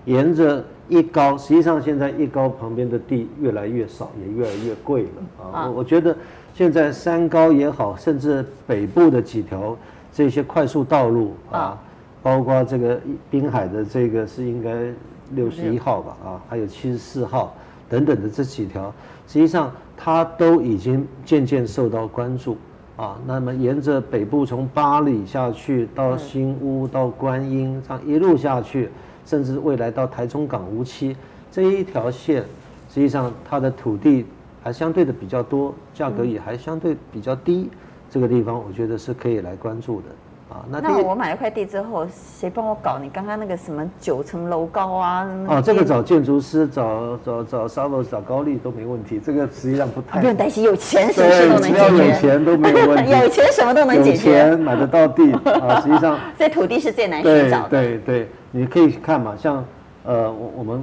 [0.06, 0.64] 沿着。
[0.90, 5.66] 一高，实际上现在一高旁边的地越来越少，也越来越贵了啊！
[5.68, 6.16] 我我觉得
[6.54, 9.76] 现在三高也好，甚至北部的几条
[10.14, 11.78] 这些快速道路啊，
[12.24, 14.92] 包括这个滨海的这个是应该
[15.32, 17.54] 六十一号吧啊，还有七十四号
[17.90, 18.94] 等等的这几条，
[19.28, 22.58] 实际上它都已经渐渐受到关注
[22.96, 23.20] 啊。
[23.26, 28.90] 那么沿着北部从八里下去到新屋到观音，这样一路下去。
[29.28, 31.14] 甚至未来到台中港乌溪
[31.52, 32.42] 这一条线，
[32.90, 34.26] 实际上它的土地
[34.64, 37.70] 还相对的比较多，价格也还相对比较低。
[38.10, 40.06] 这个地方我觉得是可以来关注的
[40.50, 40.66] 啊。
[40.70, 42.08] 那那我买了块地之后，
[42.40, 42.98] 谁帮我搞？
[43.02, 45.28] 你刚刚那个什么九层楼高啊？
[45.48, 49.20] 哦，这个找建筑师、找找找 Savills 找高丽都没问题。
[49.24, 51.78] 这个实际上不太不用担心，有钱什么事都能解决。
[51.78, 53.12] 只要有钱都没有问题。
[53.12, 54.30] 有钱什么都能解决。
[54.30, 57.70] 有钱买得到地啊，实际上这土地是最难寻找的。
[57.70, 58.30] 对对对。
[58.52, 59.64] 你可以看嘛，像，
[60.04, 60.82] 呃，我我们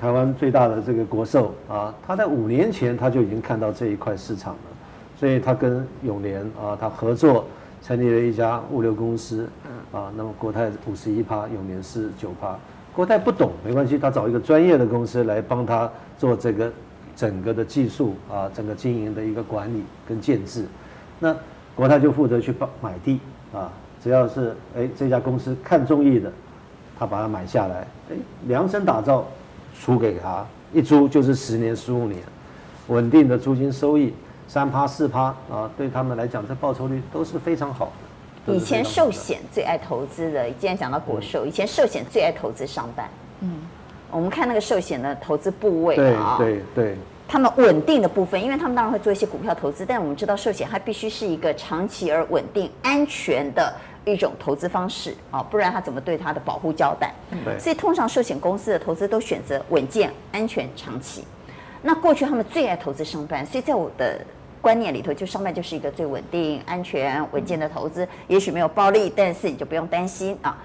[0.00, 4.58] 台湾最大的这个国寿啊，他在五年前他就已经看到这一块市场了，
[5.16, 7.44] 所以他跟永联啊，他合作
[7.82, 9.48] 成立了一家物流公司，
[9.92, 12.58] 啊，那么国泰五十一趴，永联是九趴，
[12.94, 16.72] 国泰不懂没关系，他找一个专业的公司来帮他做这个
[17.16, 20.66] 整个的技术啊，整个经营的一个管理跟建制，
[21.18, 21.34] 那
[21.74, 23.20] 国泰就负责去帮买地
[23.52, 26.32] 啊，只要是哎这家公司看中意的。
[27.00, 28.16] 他把它买下来，哎，
[28.48, 29.24] 量身打造，
[29.72, 32.20] 租给他，一租就是十年、十五年，
[32.88, 34.12] 稳定的租金收益，
[34.48, 37.92] 三趴四趴啊，对他们来讲，这报酬率都是非常好
[38.46, 38.54] 的。
[38.54, 43.08] 以前寿险最爱投资的，既然讲到国寿，以前寿险最爱投资商办。
[43.40, 43.60] 嗯，
[44.10, 46.96] 我们看那个寿险的投资部位啊，对对对，
[47.28, 53.72] 他们稳定的部分，因为他们当然会做一些股票投资，但我们知道寿险它必须是一个长期而稳定、安全的。
[54.04, 57.12] 一种投资方式啊，不然他怎么对他的保护交代？
[57.44, 61.24] 对，所以通常寿险公司的投资都选择稳健、安全、长期。
[61.82, 64.18] 那过去他们最爱投资商办，所以在我的
[64.60, 68.06] 观念里头，就商办就是一个最稳定、安全、稳健的投资。
[68.26, 70.56] 也许没有暴利，但是你就不用担心啊。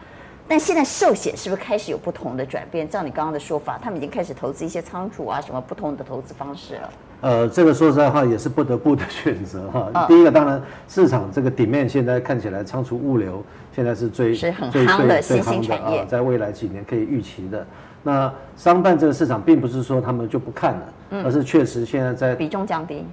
[0.46, 2.88] 但现在寿险是不是开始有不同的转变？
[2.88, 6.90] 照你刚刚的说法，他们已经开始投资一些仓储啊，什么不同的投资方式了。
[7.22, 9.90] 呃，这个说实在话也是不得不的选择哈。
[9.94, 13.42] 哦、第一个当然市场这个 demand 现在看起来仓储物流
[13.74, 17.66] 现在是最是很夯的新兴产业，啊，在未来几年可以预期的。
[18.04, 23.06] 那商办这个市场并不是说他们就不看了，嗯、而是确实现在在比重降低，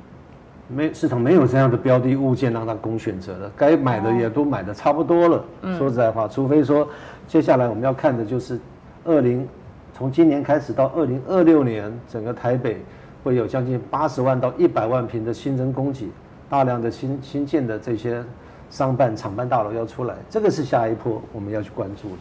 [0.75, 5.45] 没市场没有这样的标的物件让他供选择了，该买的也都买的差不多了。
[5.63, 6.89] 哦、说实在话，除非说
[7.27, 8.59] 接下来我们要看的就是
[9.05, 9.47] 二零
[9.93, 12.81] 从今年开始到二零二六年整个台北。
[13.23, 16.09] 会有将近八十万到一百万平的新增供给，
[16.49, 18.25] 大量的新新建的这些
[18.71, 22.17] 商办厂办大楼要出来，这个是下一波我们要去关注的。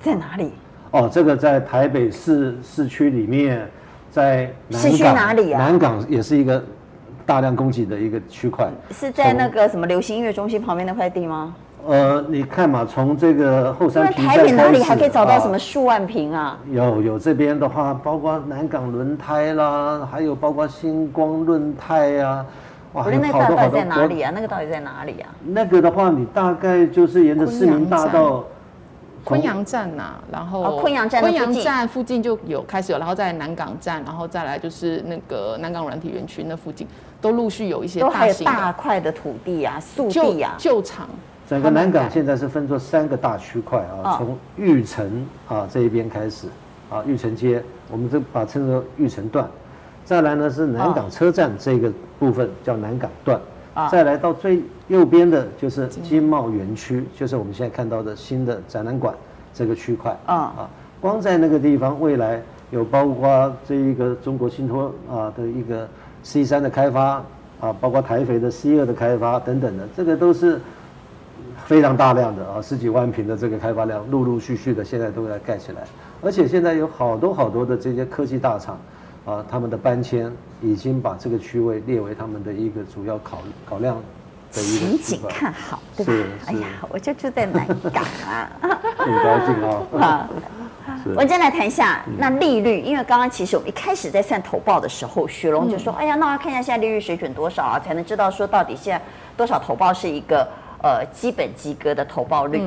[0.00, 0.50] 在哪里？
[0.90, 3.64] 哦，这个在台北市市区里面，
[4.10, 4.90] 在南港。
[4.90, 5.60] 市区哪里啊？
[5.60, 6.60] 南港也是一个
[7.26, 8.70] 大量供给的一个区块。
[8.90, 11.54] 是在那个什么流行音乐中心旁边那块地吗？
[11.86, 16.58] 呃，你看嘛，从这个后山坪台北哪里还可以找到什么数万平啊？
[16.70, 22.44] 有有这边的话，包括南港轮胎啦，还有包括星光轮胎呀，
[22.92, 24.30] 哇，那个到底在哪里啊？
[24.34, 25.30] 那个到底在哪里啊？
[25.42, 28.44] 那个的话，你大概就是沿着市民大道，
[29.24, 36.86] 昆阳站呐，然后昆阳站，昆阳站附近就有开始有，然后在南港站，然后再来就是那个南港软体园区那附近，
[37.20, 41.08] 都陆续有一些大型大块的土地啊，速地啊，旧厂。
[41.48, 46.46] 整个南港现在是分作三个大区块啊，从玉城啊这一边开始
[46.88, 49.48] 啊，玉城街我们这把称作玉城段。
[50.04, 53.40] 再来呢是南港车站这个部分叫南港段，
[53.90, 59.14] 再来到最右边的就是经贸园区，就是我们现在看到的新的展览馆
[59.54, 60.14] 这个区块。
[60.26, 65.88] 啊啊，光在那个地方，未来有包括这一个中国信托啊的一个
[66.22, 67.22] C 三的开发
[67.60, 70.60] 啊，包括台肥的 C 二的开发等等的，这个都是
[71.64, 75.82] 非常大量的啊，十几万平的这个开发量，陆陆续续的现在都在盖起来，
[76.20, 78.76] 而且现在有好多好多的这些科技大厂。
[79.24, 83.96] 啊，他们的搬迁已经把这个区位列为他们的一个主要考考量
[84.52, 84.86] 的一个。
[84.86, 86.12] 前景看好，对吧？
[86.46, 88.50] 哎呀，我就住在南港啊，
[88.96, 89.86] 很高兴啊。
[90.00, 90.28] 啊，
[91.04, 99.04] 我们先来谈一下那利率，因为刚刚其实我们一开始在算投报的时候，雪龙就说：“哎呀，那我要看一下现在利率水准多少啊，才能知道说到底现在
[99.36, 100.48] 多少投报是一个
[100.82, 102.62] 呃基本及格的投报率。”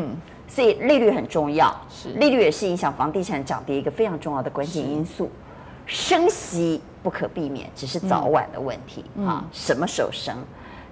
[0.45, 5.31] 所以利率很重要，是利率也是影响房地产涨跌一个非常重要的关键因素。
[5.85, 9.45] 升息不可避免，只是早晚的问题、嗯、啊。
[9.51, 10.35] 什么时候升？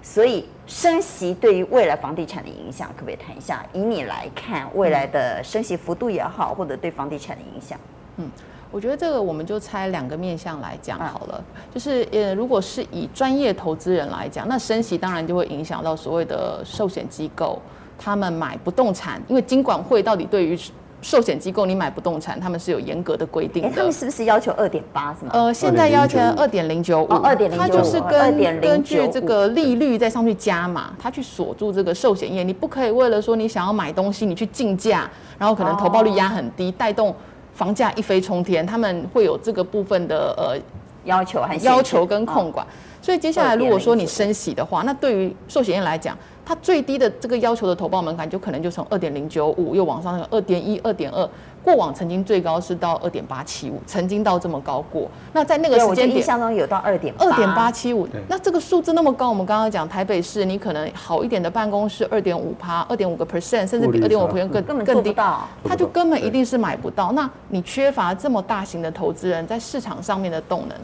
[0.02, 3.64] 所以升息对于未来房地产的影响，可不可以谈一下？
[3.72, 7.78] 以你来看，未来的升息幅度也好，或者对房地产的影响？
[8.16, 8.28] 嗯，
[8.72, 11.44] 我觉得这个我们就拆两个面向来讲好了。
[11.54, 17.62] 嗯、就是呃，如果是以专业投资人来讲，那升息当然就会影响到所谓的寿险机构，
[17.96, 20.58] 他们买不动产，因为金管会到底对于
[21.02, 23.70] 寿险机构，你买不动产，他们是有严格的规定的。
[23.70, 25.12] 他们是不是要求二点八？
[25.12, 25.32] 是吗？
[25.34, 27.08] 呃，现在要求二点零九五。
[27.08, 27.66] 二点零九五。
[27.66, 32.42] 它就是跟根据这个利率再上去加码，它去锁住这个寿险业。
[32.44, 37.14] 你不可以为了说你想要买东西，你去竞价，然后可能投报率压很低，带动
[37.52, 38.64] 房价一飞冲天。
[38.64, 40.56] 他们会有这个部分的呃
[41.04, 42.64] 要求，还要求跟控管。
[43.02, 46.16] 所以接下来如果说你升息的话，那对于寿险业来讲。
[46.44, 51.26] 它最低的这个要求的投报门槛，就可能就从二点零九五又往上那个二点一、二点二，
[51.62, 55.08] 过往曾经最高是到二点八七五，曾经到这么高过。
[55.32, 58.08] 那在那个时间点，印象中有到二点二点八七五。
[58.26, 65.14] 那这个数字那么高，我们刚刚讲台北市，你可能好一点的办公室二点五趴，二点五个 percent，甚至比二点五 percent 更根本更低，
[65.62, 67.12] 它就根本一定是买不到。
[67.12, 70.76] 那你缺乏这么大型的投资人在市场上面的动能，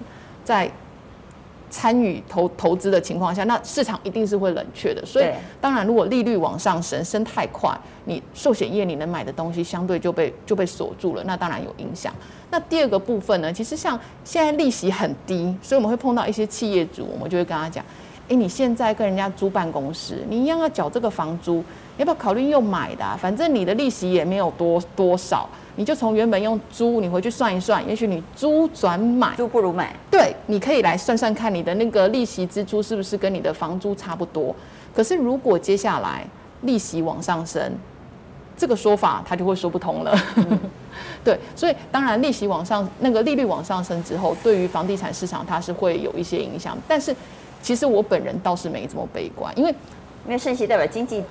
[0.44, 0.70] 在。
[1.70, 5.04] 参与投投资的情况下，那市场一定是会冷却的。
[5.04, 5.26] 所以，
[5.60, 12.12] 当然，如果利率往上升，升太快，你寿险业你能买的东西相对就被就被锁住了，那当然有影响。
[12.50, 17.84] 那第二个部分呢，其实像现在利息很低，所以我们会碰到一些企业主，我们就会跟他讲：
[18.28, 21.62] 哎，你现在跟人家租办公室，你一样要缴这个房租，
[21.98, 23.18] 要不要考虑用买的啊？
[23.20, 25.46] 反正你的利息也没有多多少。
[25.76, 29.94] 你就从原本用租，你回去算一算，也许你租转买，租不如买。
[30.10, 34.52] 对，你可以来算算看，你的那个利息支出是不是跟你的房租差不多？
[34.92, 36.26] 可是如果接下来
[36.62, 37.72] 利息往上升，
[38.56, 40.18] 这个说法它就会说不通了。
[40.34, 40.58] 嗯、
[41.22, 46.76] 对，所以当然利息往上，那个利率往上升之后，对于房地产市场它是会有一些影响。
[46.88, 47.14] 但是
[47.62, 49.70] 其实我本人倒是没这么悲观，因为
[50.26, 51.22] 因为升息代表经济。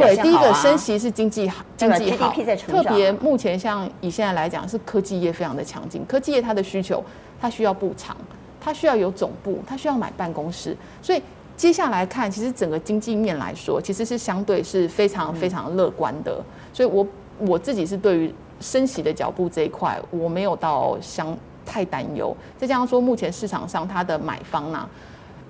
[0.00, 2.32] 对，第一个升息是经济好，经济好，
[2.68, 6.04] 特别目前像以现在来讲，是科技业非常的强劲。
[6.06, 7.02] 科技业它的需求，
[7.40, 8.16] 它需要布厂，
[8.60, 10.76] 它需要有总部，它需要买办公室。
[11.00, 11.22] 所以
[11.56, 16.38] 接下来看，其实整个经济面来说，其实是相对是非常非常乐观的。
[16.72, 17.06] 所以我
[17.38, 22.36] 我自己是对于升息的脚步这一块，我没有到相太担忧。
[22.58, 24.88] 再加上说，目前市场上它的买方呢，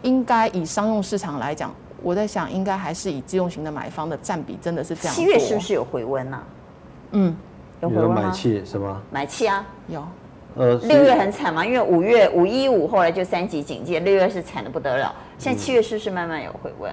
[0.03, 1.75] 应该以商用市场来讲。
[2.07, 5.25] 我在想，应该还是以自用型的买方的占比真的是这样多。
[5.25, 6.41] 七月是不是有回温呢？
[7.11, 7.37] 嗯，
[7.81, 8.23] 有回温吗？
[8.23, 9.03] 买气是吗？
[9.11, 10.07] 买气啊，有。
[10.55, 15.13] 呃，六月很惨嘛，因为五月五一五后来就三级警戒，六月是惨的不得了。
[15.37, 16.93] 现在七月是不是慢慢有回温？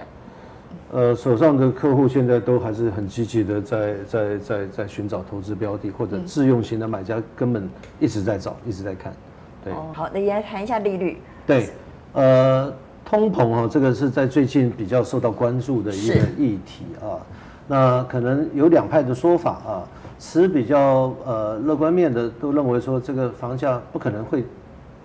[0.91, 9.13] 呃，手上的客户现在都还是很积极的在在在在寻找投资标的，或者自用型的买家根本一直在找，一直在看。
[9.63, 11.21] 对，哦、好，那也来谈一下利率。
[11.45, 11.69] 对，
[12.13, 12.73] 呃。
[13.13, 17.21] 通膨啊，这个是在最近比较受到关注的一个议题啊。
[17.67, 19.86] 那可能有两派的说法啊，
[20.17, 24.43] 持比较呃乐观面的都认为说这个房价不可能会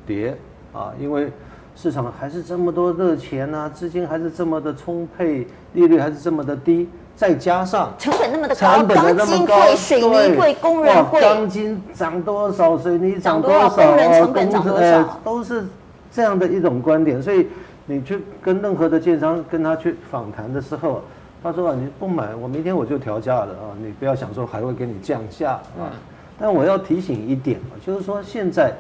[0.07, 0.35] 跌
[0.73, 1.31] 啊，因为
[1.77, 15.67] 市场还是这么多热钱呐，资金还是这么的充沛，利率还是这么的低，再加上成本那么的高，钢筋贵，水泥贵，工人贵，钢筋涨多少，水泥涨多少，工人成本涨多少，都是
[16.11, 17.47] 这样的一种观点，所以。
[17.91, 21.03] 你去跟任何的建商跟他去访谈的时候，
[21.43, 25.91] 他说啊，你不买，我明天我就调价了啊，你不要想说还会给你降价啊。
[26.39, 28.75] 但我要提醒一点啊，就是说现在，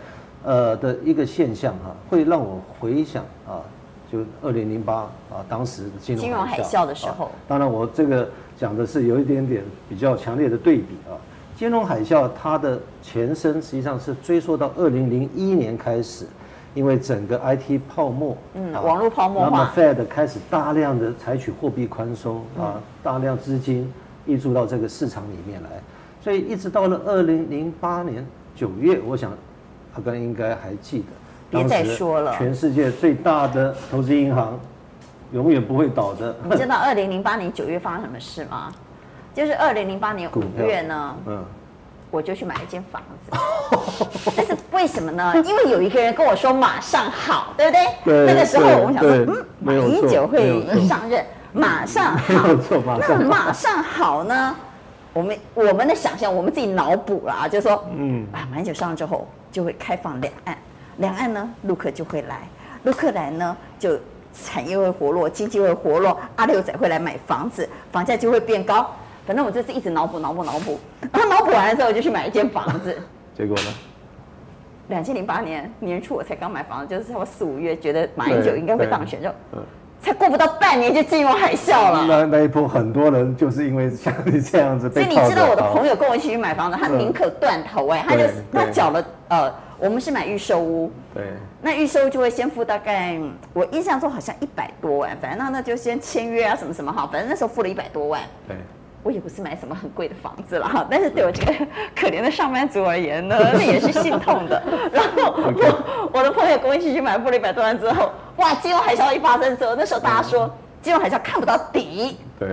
[0.44, 3.64] 呃的一个现象哈，会让我回想啊，
[4.12, 7.30] 就二零零八啊当时的金融海啸的时候。
[7.48, 11.16] 当然我这个讲的是有一点点比较强烈的对比啊。
[11.56, 16.26] 金融海啸它的前身实际上是追溯到二零零一年开始，
[16.78, 23.92] 因为整个 IT 泡沫，嗯，啊、网络泡沫化，那么 Fed 开始大量的采取货币宽松啊，大量资金
[24.26, 25.68] 溢注到这个市场里面来，
[26.22, 29.32] 所以一直到了二零零八年九月，我想
[29.96, 34.56] 阿甘应该还记得，别再说了，全世界最大的投资银行。
[35.30, 36.34] 永远不会倒的。
[36.44, 38.72] 你知道二零零八年九月发生什么事吗？
[39.34, 41.44] 就是二零零八年五月呢，嗯，
[42.10, 43.38] 我就去买一间房子。
[44.36, 45.32] 这是为什么呢？
[45.44, 47.86] 因为有一个人跟我说马上好，对不对？
[48.04, 48.26] 对。
[48.26, 52.48] 那个时候我们想说，嗯，马英九会上任，马上好。
[53.00, 54.54] 那马上好呢？
[55.12, 60.58] 我们我们的想象，我们自己脑补了啊，就是说，嗯啊，马英九上任之后就会开放两岸，
[60.98, 62.48] 两岸呢，陆客就会来，
[62.84, 63.98] 陆客来呢就。
[64.44, 68.88] 产业会活络，经济会活络，阿六仔会来买房子，房价就会变高。
[69.28, 70.80] 反正我就是一直脑补、脑补、脑补，
[71.12, 72.96] 然后脑补完了之后，我就去买一间房子。
[73.36, 73.64] 结果呢？
[74.88, 79.28] 两千零八年年初我才刚买房子，就是差不多四五月，觉得马英九应该会当选，就
[80.00, 82.06] 才过不到半年就进入海啸了。
[82.08, 89.52] 那那一波很多人就是因为像你这样子，所以你知道我的朋友跟我一起去买房子，他宁可断头哎，他就他缴了呃。
[89.80, 91.22] 我们是买预售屋，对，
[91.62, 93.16] 那预售就会先付大概，
[93.52, 98.20] 我印象中好像一百多万，反正那那就先签约啊什么什么哈，反正那时候付了一百多万。
[98.48, 98.56] 对，
[99.02, 101.52] 我也不是买什么很贵的房子了哈， 但是对我这个
[101.94, 104.62] 可怜的上班族而言呢，那也是心痛的。
[104.92, 110.50] 然后我我的朋友跟我一起去买，付了一百多万之后，哇，金融海啸一发生之后，那时候大家说
[110.82, 112.48] 金融海啸看不到底，对，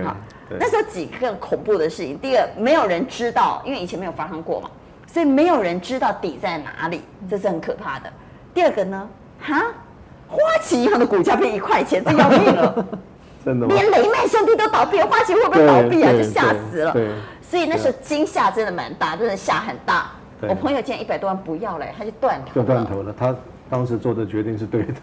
[0.58, 4.70] 那时候几个恐怖的事情，第二没有人知道，因为以前没有发生过嘛。
[5.08, 8.12] 所以没有人知道底在哪里，这是很可怕的。
[8.52, 9.08] 第二个呢，
[9.40, 9.62] 哈，
[10.28, 12.86] 花旗银行的股价变一块钱，这要命了，
[13.46, 13.72] 真的吗？
[13.76, 16.10] 连雷曼兄弟都倒闭了，花旗会不会倒闭啊？
[16.10, 16.92] 就吓死了。
[17.40, 20.10] 所以那时候惊吓真的蛮大，真的吓很大。
[20.42, 22.54] 我朋友见一百多万不要了，他就断头了。
[22.54, 23.14] 就断头了。
[23.16, 23.32] 他
[23.70, 24.94] 当时做的决定是对的。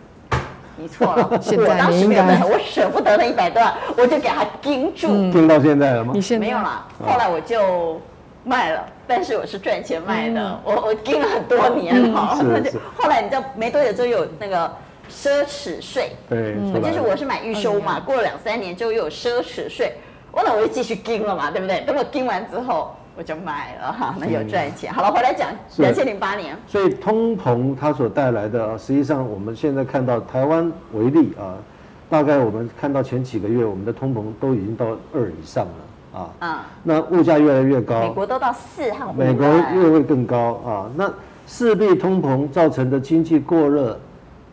[0.75, 5.07] 你错了， 我当时没有，我舍不得那一百多万，我就给他盯住。
[5.31, 6.11] 盯到现在了吗？
[6.13, 6.85] 你现在没有了。
[6.99, 8.01] 后来我就。
[8.45, 14.69] 卖了，但是我是赚钱卖的，嗯、我我盯了很多年哈，那、嗯、 就后来你知道没多久就有那个
[15.09, 19.93] 奢侈税，对，嗯、就是我是买预收嘛，嗯、过了两三年就又有奢侈税，
[20.31, 21.81] 我那我就继续盯了嘛，对不对？
[21.81, 24.91] 等我盯完之后我就卖了哈，那有赚钱。
[24.91, 31.55] 嗯、好了，回来讲两千零八年，所以通膨它所带来的，实际上我们现在看到台湾为例啊，
[32.09, 35.71] 大概我们看到前几个月我们的通膨都已经到二以上了。
[36.13, 40.87] 啊，嗯，那物价越来越高，美国都到四和五，美国又会更高啊。
[40.95, 41.11] 那
[41.47, 43.99] 势必通膨造成的经济过热，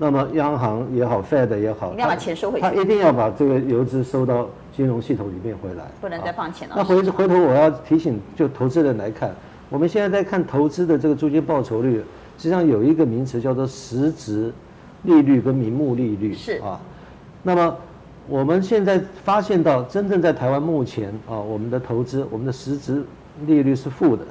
[0.03, 6.75] 那么央行也好，Fed 也好，一定要把钱收回去，他一定要把这个游资收到金融系统里面回来，不能再放钱了。
[6.79, 9.31] 那回回头我要提醒，就投资人来看，
[9.69, 11.99] 我们现在在看投资的这个租金报酬率，
[12.39, 14.51] 实际上有一个名词叫做实质
[15.03, 16.81] 利率跟名目利率，是啊，
[17.43, 17.77] 那么。
[18.29, 23.03] 我们现在发现到，真正在台湾目前啊，我们的投资，我们的实质
[23.45, 24.25] 利率是负的，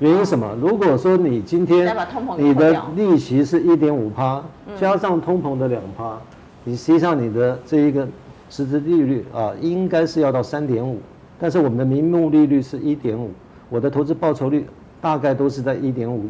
[0.00, 0.56] 原因什么？
[0.60, 1.96] 如果说你今天
[2.36, 4.42] 你的利息是一点五趴，
[4.76, 6.18] 加上通膨的两趴，
[6.64, 8.06] 你实际上你的这一个
[8.50, 10.98] 实质利率啊，应该是要到三点五，
[11.38, 13.30] 但是我们的名目利率是一点五，
[13.68, 14.66] 我的投资报酬率
[15.00, 16.24] 大概都是在一点五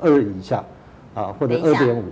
[0.00, 0.64] 二以下，
[1.14, 2.04] 啊，或者二点五。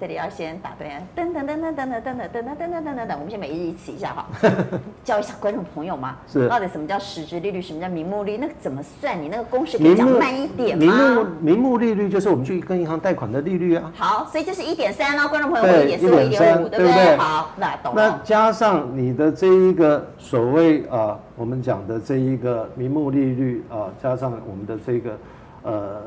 [0.00, 4.26] 这里要先打断，噔噔噔噔噔噔噔噔噔噔噔噔噔噔，我们先每日一起一下哈，
[5.04, 9.20] 教一下观众朋友嘛，是到底什么叫实质利率，什么叫名目利率，那个怎么算？
[9.22, 10.84] 你那个公式可以讲慢一点吗？
[10.84, 13.92] 名目名目利率就是我们去跟银行贷款的利率啊。
[13.94, 17.16] 好，所以就是一点三哦，观众朋友，一点四、一点五，对不对？
[17.16, 17.94] 好，那懂。
[17.94, 25.16] 那加上你的这一个所谓啊，我们讲的这一个名目利率啊，加上我们的这个
[25.62, 26.02] 呃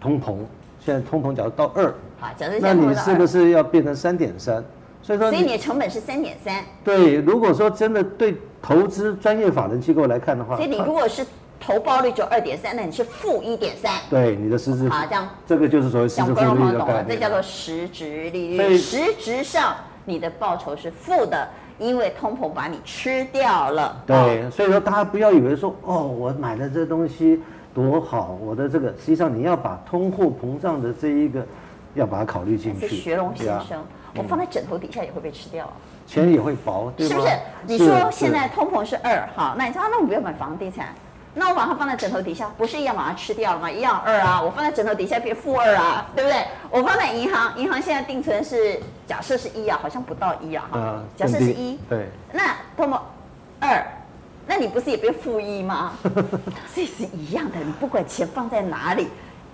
[0.00, 0.36] 通膨。
[0.84, 4.62] 现在通膨假如到二，好，假设那你是不是要变成三点三？
[5.00, 6.64] 所以说，所以你的成本是三点三。
[6.84, 11.24] 对，如果说真的对投资专业法人机构来看的话，所以你如果是
[11.60, 13.92] 投报率就二点三，那你是负一点三。
[14.10, 18.76] 对，你的实质好这样，这个就是所谓实质利率的概念，这叫做实质利率。
[18.76, 24.02] 实质上你的报酬是负的，因为通膨把你吃掉了。
[24.06, 27.40] 对，所以说大家不要以为说哦，我买的这东西。
[27.74, 28.36] 多好！
[28.40, 31.44] 我的这个，实际上你要把通货膨胀的这一个，
[31.94, 32.88] 要把它考虑进去。
[32.88, 33.84] 学龙先生，啊、
[34.16, 35.70] 我放在枕头底下也会被吃掉，
[36.06, 37.14] 钱也会薄，对吧？
[37.14, 37.32] 是不是？
[37.66, 40.88] 你说现在通膨是二，好，那你说啊，那我不要买房地产，
[41.34, 43.70] 那我把它放在枕头底下，不是一样把它吃掉了吗？
[43.70, 46.44] 一样二啊，我放在枕头底下变负二啊，对不对？
[46.70, 53.00] 我放在银行，银行现在定存是假设是一啊，好像不到一啊，哈，假设是一，对，那通膨
[53.60, 53.82] 二。
[54.46, 55.92] 那你不是也被负一吗？
[56.68, 59.06] 所以是一样的，你不管钱放在哪里，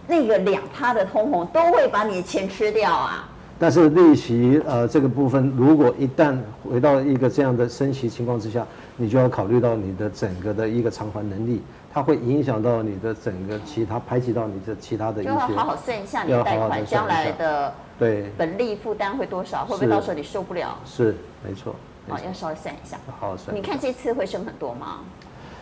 [0.06, 3.28] 那个两趴的通膨都会把你的钱吃掉啊。
[3.60, 8.64] 但是利息呃这个部分，如果一旦回到一个这样的升息情况之下，
[8.96, 11.60] 你就要考虑到你的整个的一个偿还能力，
[11.92, 15.30] 它会影响到你的整个其他排挤到你的其他的一些。
[15.30, 20.78] 就要好好算一下你的贷款将来的对本利负担会多少，会不会到时候你受不了？
[20.86, 21.74] 是没错。
[22.08, 22.96] 好，要稍微算一下。
[23.06, 23.56] 好好算。
[23.56, 25.00] 你看这次会升很多吗？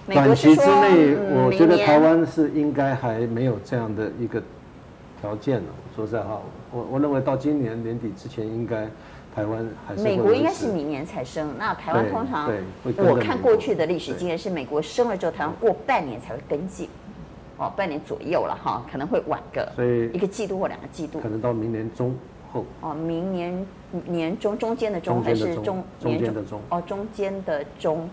[0.08, 4.40] 短期之内，我觉得台湾是应该还没有这样的一个
[5.20, 5.66] 条件了。
[5.96, 6.40] 说实在话，
[6.70, 8.86] 我我认为到今年年底之前，应该
[9.34, 10.02] 台湾还是。
[10.04, 12.48] 美国应该是明年才升，那台湾通常
[12.98, 16.88] 我看过去的历史经验是，美国升了之后，台湾过半年才会跟进，
[17.56, 22.14] 哦，半年左右了哈，可能会晚个，所以一个季度或两个季度，可能到明年中
[22.52, 22.64] 后。
[22.80, 23.66] 哦，明年
[24.06, 26.60] 年中中间的中还是中年中的中？
[26.68, 28.08] 哦，中间的中。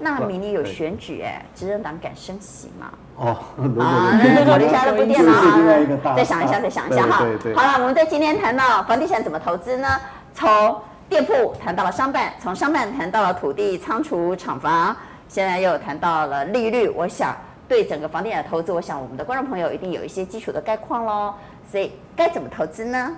[0.00, 2.90] 那明年有选举哎，执政党敢升息吗？
[3.16, 3.36] 哦，
[3.80, 7.24] 啊，那考虑一下这部电脑啊，再想一下，再想一下哈。
[7.54, 9.88] 好了，我们在今天谈到房地产怎么投资呢？
[10.34, 14.94] 从店铺谈到了商办，从商办谈到了土地、仓储、厂房，
[15.26, 16.88] 现在又谈到了利率。
[16.90, 17.34] 我想
[17.66, 21.32] 对整个房地产投资，我想我们的观众朋友一定有一些基础的概况喽。
[21.70, 23.16] 所以该怎么投资呢？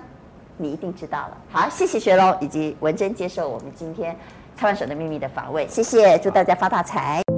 [0.61, 1.37] 你一定知道了。
[1.51, 4.13] 好，谢谢学龙以及文珍接受我们今天
[4.59, 7.30] 《操盘手的秘密》的访问，谢谢，祝大家发大财。